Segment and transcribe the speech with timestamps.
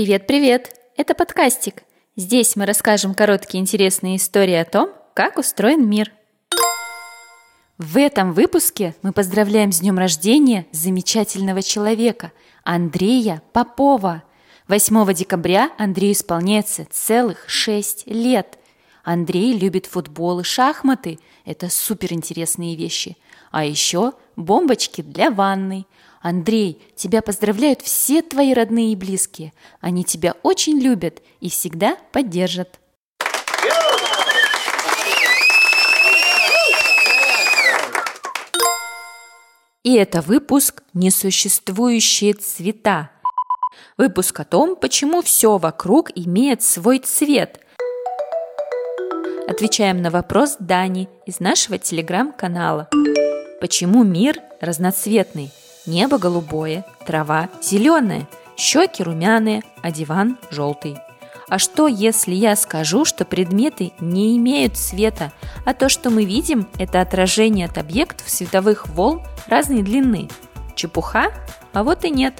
[0.00, 0.74] Привет-привет!
[0.96, 1.82] Это подкастик.
[2.16, 6.10] Здесь мы расскажем короткие интересные истории о том, как устроен мир.
[7.76, 12.32] В этом выпуске мы поздравляем с днем рождения замечательного человека
[12.64, 14.22] Андрея Попова.
[14.68, 18.56] 8 декабря Андрею исполняется целых 6 лет.
[19.02, 21.18] Андрей любит футбол и шахматы.
[21.44, 23.16] Это суперинтересные вещи.
[23.50, 25.86] А еще бомбочки для ванной–
[26.22, 29.54] Андрей, тебя поздравляют все твои родные и близкие.
[29.80, 32.78] Они тебя очень любят и всегда поддержат.
[39.82, 43.10] И это выпуск «Несуществующие цвета».
[43.96, 47.60] Выпуск о том, почему все вокруг имеет свой цвет.
[49.50, 52.88] Отвечаем на вопрос Дани из нашего телеграм-канала.
[53.60, 55.50] Почему мир разноцветный?
[55.86, 60.98] Небо голубое, трава зеленая, щеки румяные, а диван желтый.
[61.48, 65.32] А что, если я скажу, что предметы не имеют цвета,
[65.66, 70.28] а то, что мы видим, это отражение от объектов световых волн разной длины?
[70.76, 71.32] Чепуха?
[71.72, 72.34] А вот и нет.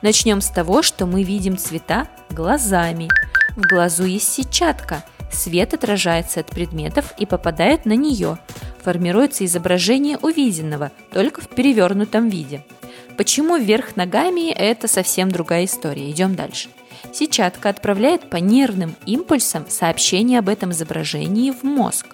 [0.00, 3.10] Начнем с того, что мы видим цвета глазами.
[3.54, 5.04] В глазу есть сетчатка.
[5.34, 8.38] Свет отражается от предметов и попадает на нее.
[8.82, 12.64] Формируется изображение увиденного, только в перевернутом виде.
[13.16, 16.10] Почему вверх ногами– это совсем другая история.
[16.10, 16.68] Идем дальше.
[17.12, 22.06] Сетчатка отправляет по нервным импульсам сообщение об этом изображении в мозг.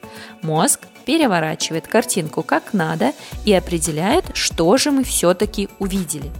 [0.43, 3.13] Мозг переворачивает картинку как надо
[3.45, 6.31] и определяет, что же мы все-таки увидели.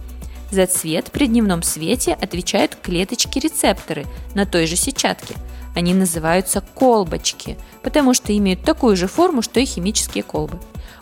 [0.51, 5.35] За цвет при дневном свете отвечают клеточки-рецепторы на той же сетчатке.
[5.75, 10.59] Они называются колбочки, потому что имеют такую же форму, что и химические колбы.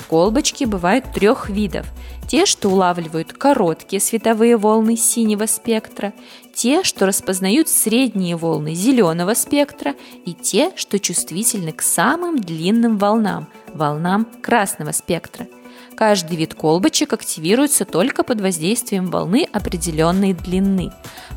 [0.09, 1.85] Колбочки бывают трех видов.
[2.27, 6.13] Те, что улавливают короткие световые волны синего спектра,
[6.53, 13.47] те, что распознают средние волны зеленого спектра и те, что чувствительны к самым длинным волнам,
[13.73, 15.47] волнам красного спектра.
[15.95, 20.91] Каждый вид колбочек активируется только под воздействием волны определенной длины.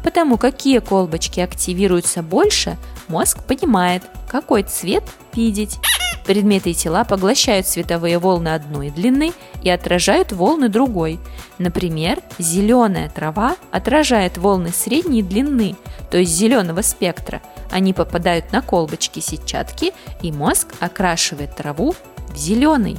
[0.05, 2.77] Потому какие колбочки активируются больше,
[3.13, 5.79] мозг понимает, какой цвет видеть.
[6.25, 11.21] Предметы и тела поглощают световые волны одной длины и отражают волны другой.
[11.59, 15.77] Например, зеленая трава отражает волны средней длины,
[16.11, 17.43] то есть зеленого спектра.
[17.71, 19.93] Они попадают на колбочки сетчатки,
[20.23, 21.95] и мозг окрашивает траву
[22.29, 22.97] в зеленый.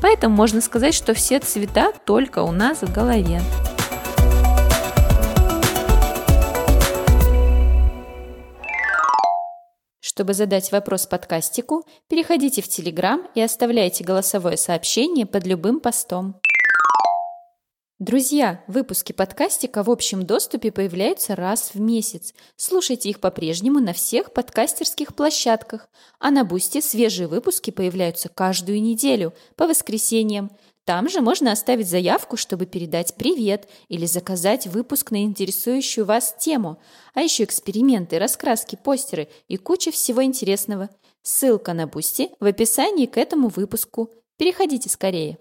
[0.00, 3.42] Поэтому можно сказать, что все цвета только у нас в голове.
[10.10, 16.34] Чтобы задать вопрос подкастику, переходите в Телеграм и оставляйте голосовое сообщение под любым постом.
[18.00, 22.34] Друзья, выпуски подкастика в общем доступе появляются раз в месяц.
[22.56, 25.88] Слушайте их по-прежнему на всех подкастерских площадках.
[26.18, 30.50] А на Бусте свежие выпуски появляются каждую неделю, по воскресеньям–
[30.90, 36.82] там же можно оставить заявку, чтобы передать привет или заказать выпуск на интересующую вас тему,
[37.14, 40.90] а еще эксперименты, раскраски, постеры и куча всего интересного.
[41.22, 44.10] Ссылка на Бусти в описании к этому выпуску.
[44.36, 45.38] Переходите скорее.